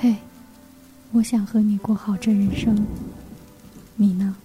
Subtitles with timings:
[0.00, 0.14] 嘿，
[1.12, 2.76] 我想和你过好这人生，
[3.96, 4.36] 你呢？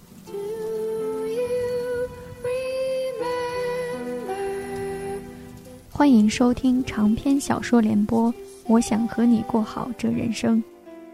[5.90, 8.32] 欢迎收听长篇小说联播
[8.66, 10.62] 《我想和你过好这人生》，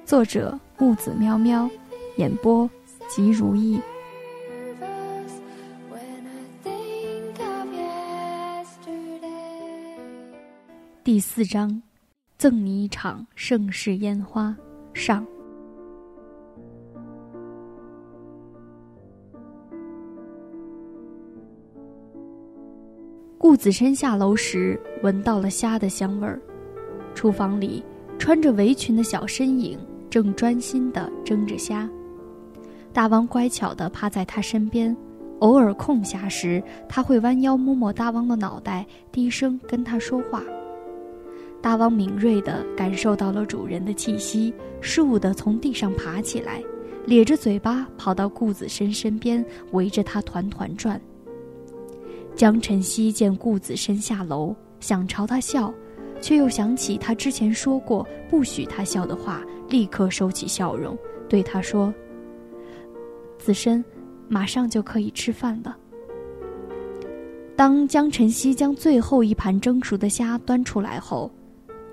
[0.05, 1.69] 作者木子喵喵，
[2.17, 2.69] 演播
[3.09, 3.81] 吉如意。
[11.03, 11.83] 第四章，
[12.39, 14.55] 赠你一场盛世烟花。
[14.93, 15.27] 上。
[23.39, 26.39] 顾子琛下楼时闻到了虾的香味儿，
[27.15, 27.83] 厨房里
[28.19, 29.79] 穿着围裙的小身影
[30.11, 31.89] 正专心地蒸着虾，
[32.93, 34.95] 大汪乖巧地趴在他身边，
[35.39, 40.43] 偶尔空暇时，他会弯腰摸摸大汪的脑袋，低声跟他说话。
[41.67, 46.63] 大汪敏锐地感受到了主人的气息，倏地从地上爬起来，
[47.07, 51.01] 咧着嘴巴跑到顾子深身边，围着他团团转。
[52.37, 55.75] 江晨曦见顾子深下楼，想朝他笑，
[56.21, 60.97] 却又想起他之前说过不许他笑的话，立刻收起笑容，
[61.29, 61.93] 对他说
[63.39, 63.85] ：“子申，
[64.29, 65.77] 马上就可以吃饭了。”
[67.57, 71.29] 当江晨曦将最后一盘蒸熟的虾端出来后，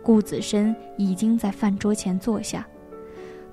[0.04, 2.68] 顾子申已经在饭桌前坐下，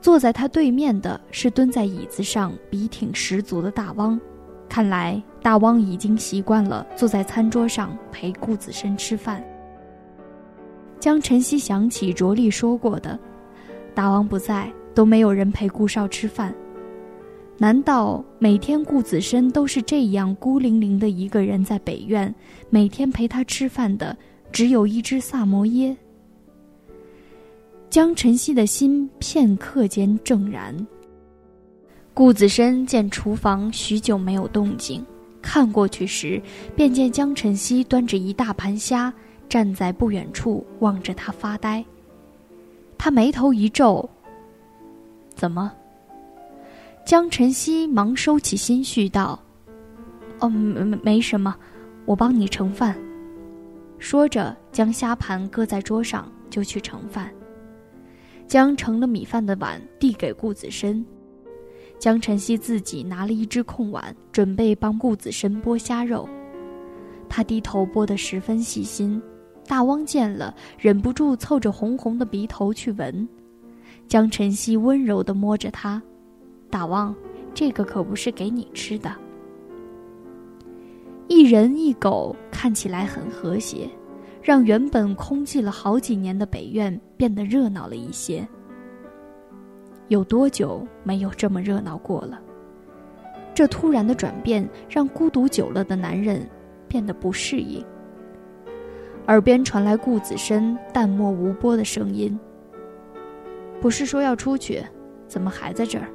[0.01, 4.20] 坐在他对面的是蹲在椅子上笔挺十足的大汪。
[4.69, 9.43] 看来大汪已经习惯了坐在餐桌上陪顾子申吃饭。
[11.01, 13.19] 江晨曦想起卓丽说过的，
[13.95, 16.55] 大汪不在都没有人陪顾少吃饭，
[17.59, 22.33] 难道每天顾子申都是这样孤零零的一个人在北院？
[22.69, 24.17] 每天陪他吃饭的
[24.53, 25.97] 只有一只萨摩耶。
[27.91, 30.75] 江晨曦的心片刻间怔然。
[32.15, 35.05] 顾子深见厨房许久没有动静，
[35.43, 36.41] 看过去时，
[36.77, 39.12] 便见江晨曦端着一大盘虾，
[39.49, 41.84] 站在不远处望着他发呆。
[42.97, 44.09] 他眉头一皱
[45.34, 45.73] ：“怎么？”
[47.05, 49.37] 江晨曦忙收起心绪道
[50.39, 51.56] ：“哦，没没什么，
[52.05, 52.97] 我帮你盛饭。”
[53.99, 57.29] 说着，将虾盘搁在桌上，就去盛饭，
[58.50, 61.06] 将盛了米饭的碗递给顾子深。
[62.00, 66.28] 江晨曦自己拿了一只空碗，准备帮顾子申剥虾肉。
[67.28, 69.22] 他低头剥得十分细心。
[69.69, 73.28] 大汪见了，忍不住凑着红红的鼻头去闻。
[74.09, 76.03] 江晨曦温柔地摸着他
[76.69, 77.15] ：“大汪，
[77.55, 79.15] 这个可不是给你吃的。”
[81.31, 83.88] 一人一狗看起来很和谐，
[84.43, 88.47] 让原本空寂了好几年的北院变得热闹了一些。
[90.09, 92.41] 有多久没有这么热闹过了？
[93.55, 96.49] 这突然的转变让孤独久了的男人
[96.89, 97.84] 变得不适应。
[99.27, 102.39] 耳边传来顾子深淡漠无波的声音
[103.81, 104.83] ：“不是说要出去，
[105.29, 106.09] 怎么还在这儿？”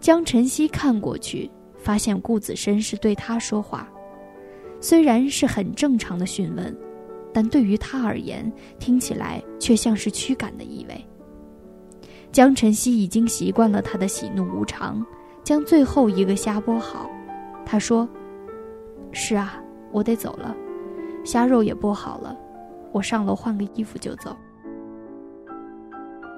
[0.00, 3.88] 江晨曦看过去，发现顾子深是对他说话，
[4.88, 6.72] 虽然是很正常的询问，
[7.34, 11.04] 但对于他而言，听起来却像是驱赶的意味。
[12.30, 15.04] 江晨曦已经习惯了他的喜怒无常，
[15.42, 17.10] 将最后一个虾剥好。
[17.64, 18.08] 他说
[19.10, 19.60] ：“是啊，
[19.90, 20.54] 我得走了，
[21.24, 22.38] 虾肉也剥好了，
[22.92, 24.36] 我上楼换个衣服就走。”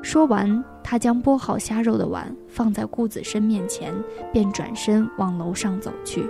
[0.03, 3.92] 说完，他将剥好虾肉的碗放在顾子深面前，
[4.32, 6.26] 便转身往楼上走去。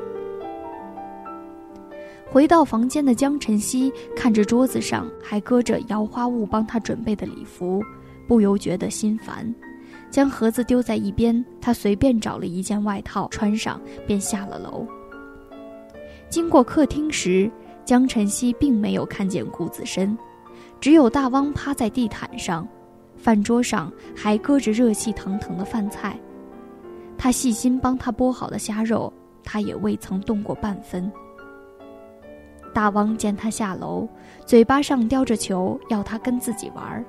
[2.31, 7.83] 回到房间的江晨曦看着桌子上还搁着姚花雾帮他准备的礼服。
[8.27, 9.55] 不由觉得心烦，
[10.11, 11.43] 将盒子丢在一边。
[11.59, 14.87] 他随便找了一件外套穿上，便下了楼。
[16.29, 17.51] 经过客厅时，
[17.87, 20.17] 江晨曦并没有看见顾子深，
[20.79, 22.69] 只有大汪趴在地毯上，
[23.17, 26.21] 饭桌上还搁着热气腾腾的饭菜。
[27.17, 29.11] 他细心帮他剥好的虾肉，
[29.43, 31.11] 他也未曾动过半分。
[32.73, 34.09] 大汪见他下楼，
[34.47, 37.05] 嘴巴上叼着球，要他跟自己玩。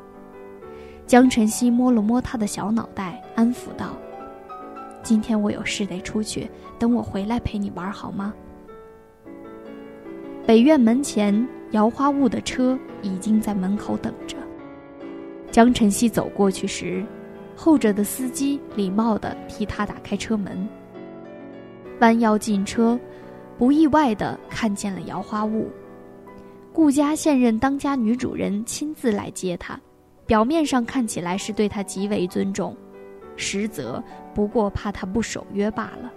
[1.05, 3.97] 江晨曦摸了摸他的小脑袋，安抚道
[5.03, 8.33] ：“今天我有事得出去，等我回来陪你玩好吗？”
[10.45, 14.37] 北院门前，姚花雾的车已经在门口等着。
[15.51, 17.03] 江晨曦走过去时，
[17.55, 20.67] 后者的司机礼貌地替他打开车门。
[21.99, 22.99] 弯腰进车，
[23.59, 25.67] 不意外地看见了姚花雾。
[26.71, 29.77] 顾家现任当家女主人亲自来接他。
[30.25, 32.77] 表面上看起来是对他极为尊重，
[33.35, 34.01] 实则
[34.31, 36.13] 不过怕他不守约罢了。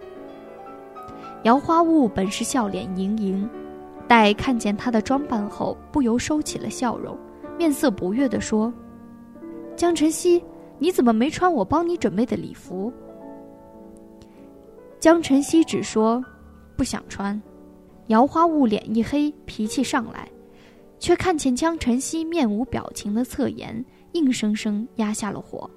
[1.45, 3.49] 姚花雾本是笑脸盈盈，
[4.07, 7.17] 待看见他的装扮后，不由收起了笑容，
[7.57, 8.71] 面色不悦地说
[9.75, 10.45] ：“江晨曦，
[10.79, 12.93] 你怎么没穿我帮你准备的礼服？”
[15.01, 16.23] 江晨曦只说
[16.77, 17.41] ：“不想穿。”
[18.09, 20.29] 姚花雾脸一黑，脾气上来，
[20.99, 23.85] 却看见江晨曦面无表情的侧颜。
[24.13, 25.71] 硬生生压下了火，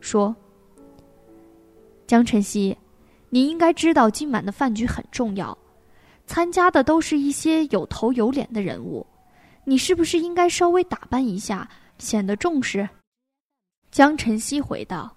[0.00, 0.34] 说
[2.04, 2.76] ：“江晨曦，
[3.30, 5.56] 你应该知道今晚的饭局很重要，
[6.26, 9.06] 参加的都是一些有头有脸的人物，
[9.64, 11.68] 你是不是应该稍微打扮一下，
[11.98, 12.88] 显得重视？”
[13.92, 15.16] 江晨曦回道：“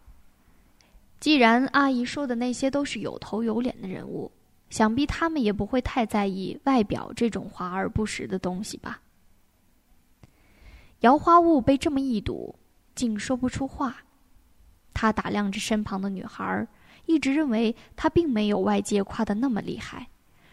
[1.20, 4.32] 既然阿姨说的那些都是有头有脸的人物，
[4.76, 9.00] 想必他们也不会太在意外表这种华而不实的东西吧。”
[11.00, 12.54] 姚花雾被这么一堵，
[12.94, 13.96] 竟说不出话。
[14.94, 16.68] 他打量着身旁的女孩，
[17.06, 20.06] 一直认为她并没有外界夸的那么厉害，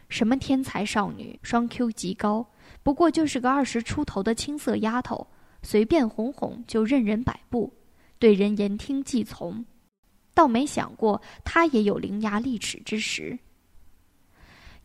[0.08, 2.46] 什么天才少女、双 Q 极高，
[2.84, 5.26] 不过就是个二十出头的青涩丫头，
[5.64, 7.72] 随便哄哄就任人摆布，
[8.20, 9.66] 对人言听计从。
[10.32, 13.36] 倒没想过她也有伶牙俐齿之时。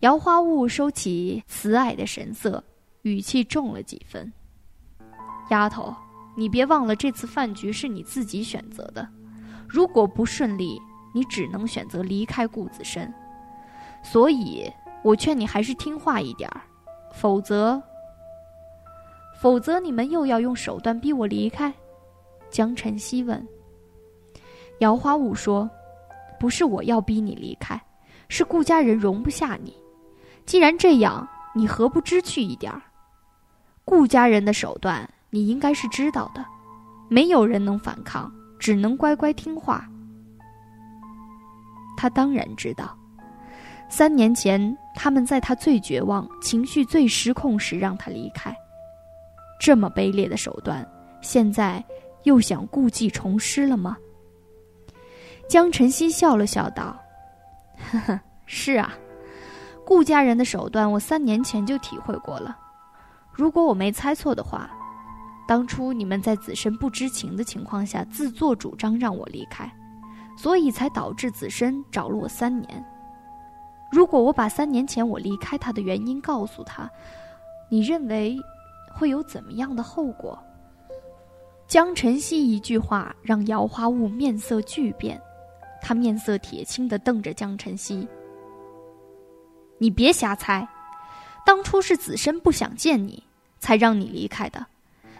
[0.01, 2.63] 姚花雾收起慈爱的神色，
[3.01, 4.31] 语气重了几分。
[5.49, 5.91] 丫头，
[6.35, 9.07] 你别忘了，这次饭局是你自己选择的。
[9.67, 10.79] 如果不顺利，
[11.15, 13.11] 你只能选择离开顾子深。
[14.03, 14.71] 所以，
[15.03, 16.61] 我劝你还是听话一点儿，
[17.11, 17.81] 否则，
[19.41, 21.73] 否则你们又要用手段逼我离开。
[22.51, 23.45] 江晨曦问。
[24.77, 25.67] 姚花雾说
[26.39, 27.81] ：“不是我要逼你离开，
[28.29, 29.75] 是顾家人容不下你。
[30.47, 32.81] 既然这样，你何不知趣一点儿？
[33.85, 36.43] 顾家人的手段。”你应该是知道的，
[37.09, 39.85] 没有人能反抗，只能乖乖听话。
[41.97, 42.97] 他当然知道，
[43.89, 48.55] 三年前他们在他最绝望、情绪最失控时让他离开，
[49.59, 50.89] 这么卑劣的手段，
[51.21, 51.83] 现在
[52.23, 53.97] 又想故技重施了吗？
[55.49, 56.97] 江晨曦笑了笑道
[57.91, 58.93] ：“呵呵，是啊，
[59.87, 62.57] 顾家人的手段，我三年前就体会过了。
[63.31, 64.69] 如果我没猜错的话。”
[65.47, 69.71] 当初你们在子申不知情的情况下自作主张让我离开，
[70.37, 72.85] 所以才导致子申找了我三年。
[73.89, 76.91] 如果我把三年前我离开他的原因告诉他，
[77.69, 78.35] 你认为
[78.93, 80.37] 会有怎么样的后果？
[81.65, 85.17] 江晨曦一句话让姚花雾面色巨变，
[85.81, 88.05] 他面色铁青的瞪着江晨曦
[89.77, 90.67] ：“你别瞎猜，
[91.45, 93.23] 当初是子申不想见你，
[93.59, 94.65] 才让你离开的。”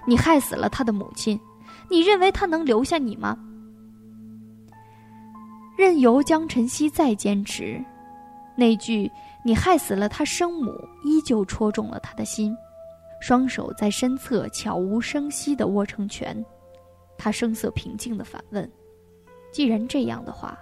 [0.08, 1.38] 你害死了他的母亲，
[1.90, 3.38] 你认为他能留下你吗？
[5.78, 7.84] 任由江晨曦再坚持，
[8.56, 9.12] 那句
[9.44, 10.74] “你害死了他生母”
[11.04, 12.56] 依旧戳中了他的心，
[13.20, 16.42] 双手在身侧悄无声息地握成拳。
[17.18, 18.72] 他声色平静地反问
[19.52, 20.58] ：“既然这样的话，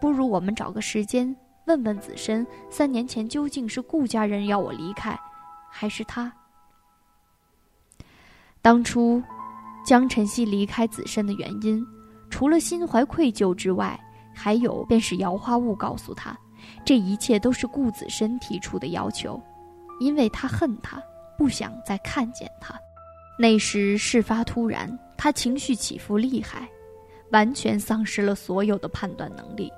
[0.00, 1.34] 不如我们找个时间
[1.66, 5.18] 问问子申，三年前究竟是顾家人要我离开，
[5.70, 6.32] 还是他？”
[8.60, 9.22] 当初，
[9.84, 11.84] 江晨曦离开子申的原因，
[12.30, 13.98] 除了心怀愧疚之外，
[14.34, 16.36] 还有便是姚花雾告诉他，
[16.84, 19.40] 这一切都是顾子申提出的要求，
[19.98, 21.02] 因为他恨他，
[21.36, 22.74] 不想再看见他。
[23.38, 26.68] 那时事发突然，他情绪起伏厉害，
[27.30, 29.72] 完全丧失了所有的判断能力，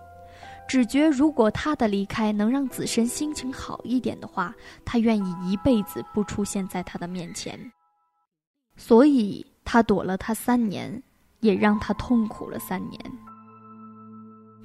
[0.66, 4.54] 只觉如果他的离开能让子申心情好一点的话，
[4.84, 7.58] 他愿意一辈子不出现在他的面前。
[8.76, 11.02] 所以他躲了他三年，
[11.40, 12.98] 也让他痛苦了三年。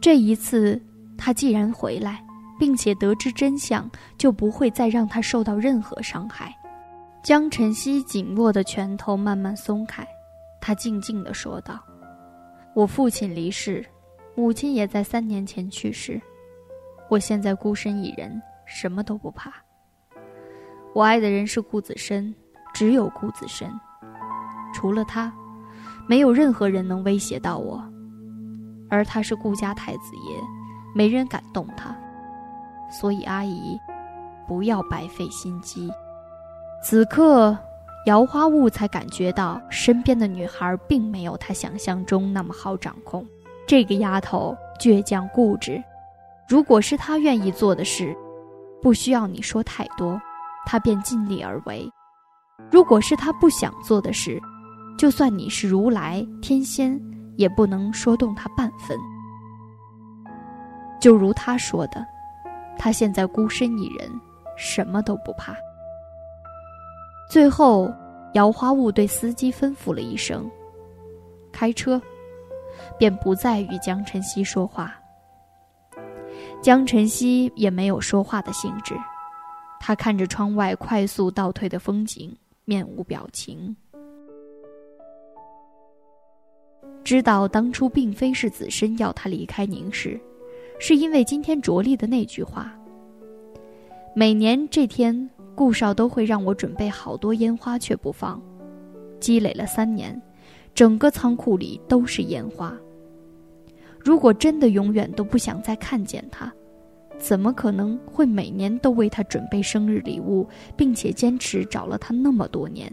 [0.01, 0.81] 这一次，
[1.17, 2.25] 他既然回来，
[2.57, 6.55] 并且得知真相，就不会再让他受到任何伤害。
[7.21, 10.07] 江晨曦紧握的拳头慢慢松开，
[10.61, 11.77] 他静静地说道
[12.73, 13.85] ：“我父亲离世，
[14.39, 16.19] 母亲也在三年前去世，
[17.09, 19.53] 我现在孤身一人，什么都不怕。
[20.95, 22.33] 我爱的人是顾子深，
[22.73, 23.69] 只有顾子深。”
[24.73, 25.33] 除了他，
[26.07, 27.83] 没有任何人能威胁到我，
[28.89, 30.39] 而他是顾家太子爷，
[30.95, 31.93] 没人敢动他，
[32.89, 33.77] 所以阿姨，
[34.47, 35.91] 不要白费心机。
[36.81, 37.57] 此刻，
[38.05, 43.25] 姚花雾才感觉到身边的女孩并没有她想象中那么好掌控。
[43.69, 45.79] 这个丫头倔强固执，
[46.47, 48.17] 如果是她愿意做的事，
[48.81, 50.19] 不需要你说太多，
[50.65, 51.87] 她便尽力而为；
[52.71, 54.41] 如果是她不想做的事，
[54.97, 56.99] 就算你是如来天仙，
[57.35, 58.97] 也不能说动她半分。
[60.99, 62.03] 就如他说的，
[62.75, 64.09] 他现在孤身一人，
[64.57, 65.55] 什么都不怕。
[67.29, 67.87] 最后，
[68.33, 70.49] 姚花雾对司机吩咐了一声
[71.53, 72.01] ：“开车。”
[72.97, 74.95] 便不再与江晨曦说话。
[76.61, 78.93] 江晨曦也没有说话的兴致，
[79.79, 82.35] 他看着窗外快速倒退的风景，
[82.65, 83.75] 面无表情。
[87.03, 90.19] 知道当初并非是子申要他离开宁氏，
[90.79, 92.71] 是因为今天着力的那句话。
[94.13, 98.39] 每年这天，顾少都会让我准备好多烟花，却不放，
[99.19, 100.21] 积累了三年，
[100.73, 102.75] 整个仓库里都是烟花。
[103.99, 106.51] 如果真的永远都不想再看见他，
[107.17, 110.47] 怎么可能会每年都为他准备生日礼物，
[110.77, 112.91] 并且坚持找了他那么多年？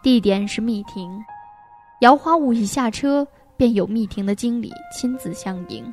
[0.00, 1.10] 地点是密庭，
[2.02, 5.92] 姚花雾一下车，便有密庭的经理亲自相迎。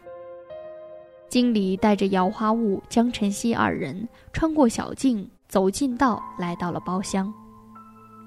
[1.28, 7.34] 经理带着姚花雾、江晨曦二人穿过小径，走近道，来到了包厢。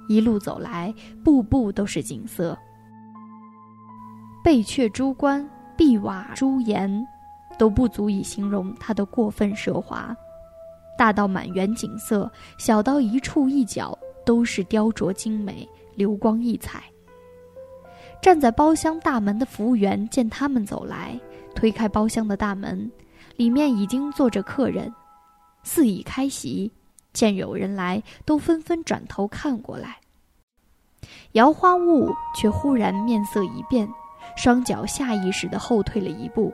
[0.09, 0.95] 一路走来，
[1.25, 2.57] 步步都是景色。
[4.45, 7.05] 贝阙珠冠、碧瓦朱檐，
[7.59, 10.17] 都不足以形容它的过分奢华。
[10.97, 16.83] 大到满园景色，小到一处一角，都是雕琢精美、流光溢彩。
[18.23, 21.21] 站在包厢大门的服务员见他们走来，
[21.55, 22.91] 推开包厢的大门，
[23.37, 24.91] 里面已经坐着客人，
[25.63, 26.73] 肆意开席。
[27.17, 29.97] 见有人来，都纷纷转头看过来。
[31.33, 33.89] 姚花雾却忽然面色一变。
[34.37, 36.53] 双脚下意识地后退了一步，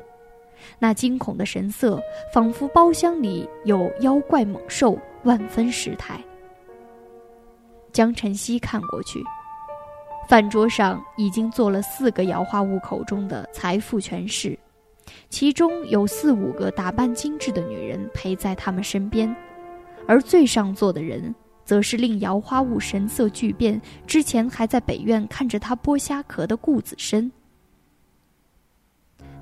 [0.79, 2.01] 那惊恐的神色，
[2.33, 6.23] 仿佛包厢里有妖怪猛兽，万分失态。
[7.91, 9.25] 江晨曦看过去，
[10.29, 14.57] 饭桌上已经坐了四个姚花雾口中的财富权势，
[15.29, 19.35] 其中有四五个打扮精致的女人陪在他们身边，
[20.07, 27.31] 而最上座的人，则是令姚花雾神色巨变，之前还在北院看着他剥虾壳的顾子深。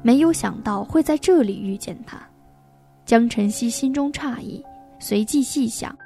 [0.02, 2.21] 没有想到会在这里遇见他，
[3.05, 4.64] 江晨曦心中诧异，
[4.99, 5.97] 随即细想：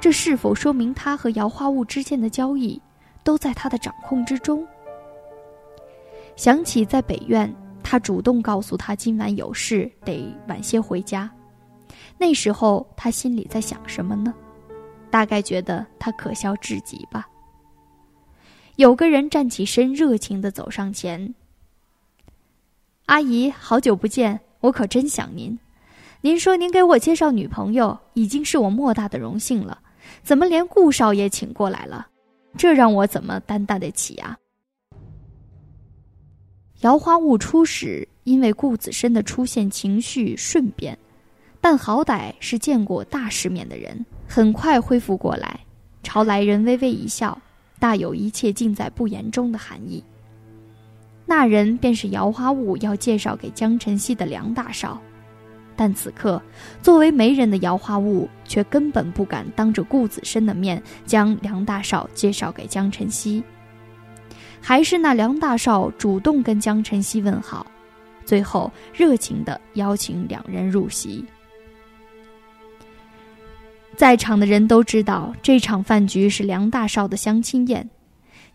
[0.00, 2.80] 这是否说明他和姚花雾之间的交易
[3.22, 4.66] 都在他的掌控之中？
[6.36, 11.30] 想起在北院，他主动告诉他今晚有事得晚些回家，
[12.22, 14.32] 那时候他心里在想什么呢？
[15.10, 17.28] 大概觉得他可笑至极吧。
[18.76, 21.34] 有个人站起身，热情地走上前。
[23.06, 25.58] 阿姨，好久不见，我可真想您。
[26.20, 29.80] 您说您给我介绍女朋友，已经是我莫大的荣幸了，
[30.22, 32.06] 怎么连顾少爷请过来了？
[32.56, 34.38] 这让我怎么担待得起啊？
[36.82, 40.96] 姚花雾初时因为顾子深的出现，情绪瞬变，
[41.62, 45.60] 但好歹是见过大世面的人，很快恢复过来，
[46.02, 47.40] 朝来人微微一笑，
[47.78, 50.02] 大有一切尽在不言中的含义。
[51.24, 55.00] 那人便是姚花雾要介绍给江晨曦的梁大少，
[55.76, 56.42] 但此刻
[56.82, 63.40] 作为媒人的姚花雾却根本不敢当着顾子深的面将梁大少介绍给江晨曦。
[64.60, 67.64] 还是那梁大少主动跟江晨曦问好，
[68.24, 71.24] 最后热情地邀请两人入席。
[73.96, 77.88] 在场的人都知道，这场饭局是梁大少的相亲宴。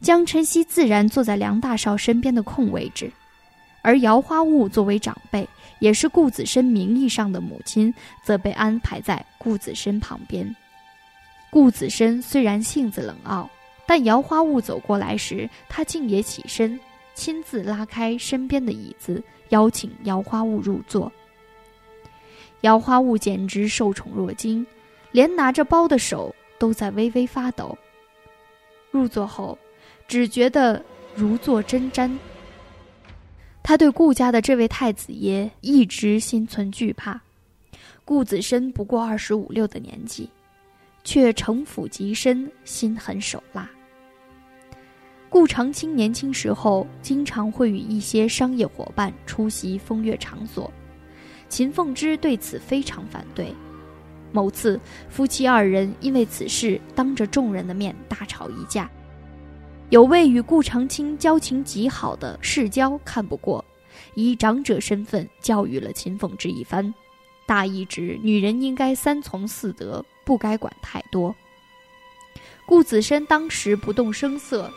[0.02, 3.12] 江晨曦自然坐在梁大少身边的空位置，
[3.82, 5.48] 而姚花雾作为长辈，
[5.80, 10.56] 也是顾子深名义上的母亲，则被安排在顾子深旁边。
[11.50, 13.50] 顾子深虽然性子冷傲，
[13.88, 16.80] 但姚花雾走过来时，他竟也起身，
[17.16, 21.12] 亲自拉开身边的椅子，邀请姚花雾入座。
[22.62, 24.66] 姚花雾简直受宠若惊，
[25.12, 27.78] 连拿着包的手都在微微发抖。
[28.92, 29.58] 入座后。
[30.08, 30.82] 只觉得
[31.14, 32.10] 如坐针毡。
[33.62, 37.20] 他对顾家的这位太子爷一直心存惧怕。
[38.06, 40.30] 顾子深不过二十五六的年纪，
[41.04, 43.70] 却城府极深，心狠手辣。
[45.28, 50.72] 顾长青年轻时候经常会与一些商业伙伴出席风月场所，
[51.50, 53.54] 秦凤芝对此非常反对。
[54.32, 54.80] 某次，
[55.10, 58.90] 夫妻二人因为此事当着众人的面大吵一架。
[59.90, 63.64] 有位与顾长青交情极好的世交看不过，
[64.16, 66.94] 以长者身份教育了秦凤芝一番，
[67.46, 71.34] 大意指女人应该三从四德，不该管太多。
[72.66, 74.70] 顾子深当时不动声色。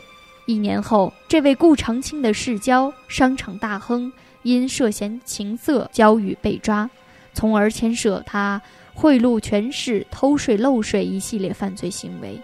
[0.47, 6.88] 一年后，这位顾长青的世交商场大亨因涉嫌情色交易被抓，
[7.35, 8.62] 从而牵涉他
[9.00, 12.38] 贿赂权势、偷税漏税一系列犯罪行为，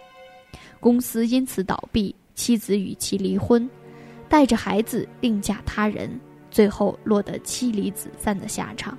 [0.81, 3.69] 公司因此倒闭，妻子与其离婚，
[4.27, 6.19] 带着孩子另嫁他人，
[6.51, 8.97] 最后落得妻离子散的下场。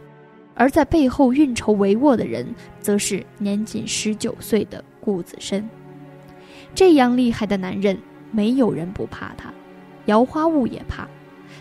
[0.53, 2.45] 而在背后运筹帷幄的人，
[2.79, 5.67] 则是年仅十九岁的顾子深。
[6.75, 7.97] 这样厉害的男人，
[8.29, 9.51] 没有人不怕他，
[10.05, 11.07] 姚花雾也怕，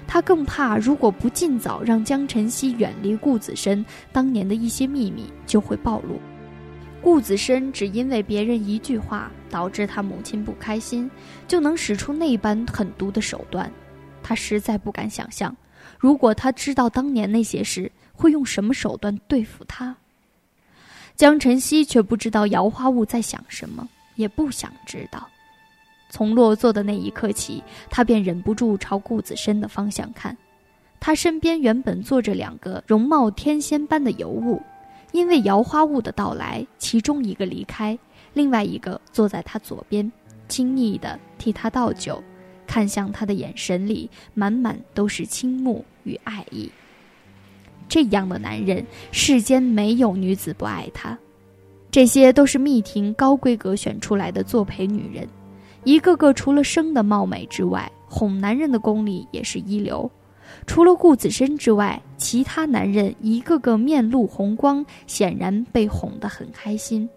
[0.06, 6.20] 他更怕，如果不尽早让江晨曦远离顾子深，当年的一些秘密就会暴露。
[7.02, 11.10] 顾子深只因为别人一句话导致他母亲不开心，
[11.46, 13.70] 就能使出那般狠毒的手段，
[14.22, 15.54] 他实在不敢想象，
[15.98, 17.90] 如果他知道当年那些事。
[18.18, 19.94] 会用什么手段对付他？
[21.16, 25.28] 江晨曦却不知道姚花雾在想什么，也不想知道。
[26.08, 30.36] 从落座的那一刻起，他便忍不住朝顾子深的方向看。
[30.98, 34.60] 他身边原本坐着两个容貌天仙般的尤物，
[35.12, 37.96] 因为姚花雾的到来，其中一个离开，
[38.32, 40.10] 另外一个坐在他左边，
[40.48, 42.22] 亲昵地替他倒酒，
[42.66, 46.70] 看向他的眼神里满满都是倾慕与爱意。
[47.88, 51.16] 这样的男人，世间没有女子不爱他。
[51.90, 55.28] 这些都是密庭高规格选出来的作陪女人，
[55.87, 60.11] 一个个除了生的貌美之外，哄男人的功力也是一流。
[60.66, 67.09] 除了顾子深之外，其他男人一个个面露红光，显然被哄得很开心。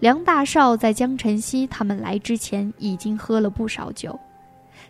[0.00, 4.20] 梁大少在江晨曦他们来之前已经喝了不少酒，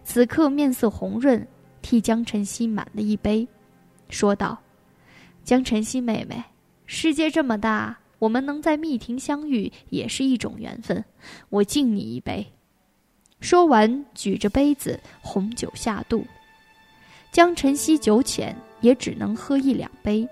[0.03, 1.47] 此刻面色红润，
[1.83, 3.47] 替江晨曦满了一杯。
[4.09, 4.59] 说道
[5.45, 6.43] ：“江晨曦妹妹，
[6.85, 11.05] 世界这么大，我们能在密庭相遇也是一种缘分。
[11.49, 12.47] 我敬你一杯。”
[13.41, 16.25] 说完，举着杯子，红酒下肚。
[17.33, 20.29] 江晨曦酒浅，也只能喝一两杯。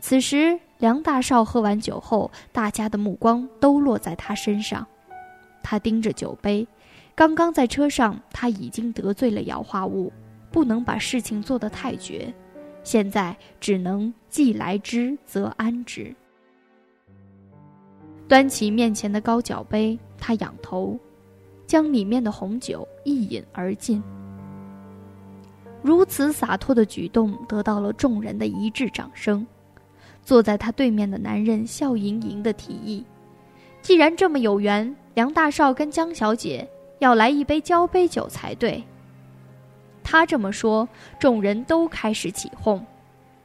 [0.00, 4.86] 此时，梁大少喝完酒后，大家的目光都落在他身上。
[5.62, 6.66] 他盯着酒杯，
[7.14, 10.12] 刚刚在车上，他已经得罪了姚化物，
[10.50, 12.34] 不能把事情做得太绝。
[12.82, 16.14] 现在只能既来之则安之。
[18.26, 20.98] 端起面前的高脚杯，他仰头，
[21.66, 24.02] 将里面的红酒一饮而尽。
[25.82, 29.46] 如此洒脱的举动得到了众人的一致掌声。
[30.22, 33.04] 坐在他对面的男人笑盈盈的提议
[33.82, 36.66] ：“既然这么有缘，梁大少跟江小姐
[37.00, 38.82] 要来一杯交杯酒才对。”
[40.02, 42.82] 他这么说，众人都开始起哄：“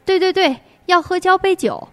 [0.06, 1.86] 对对对，要喝交杯酒。”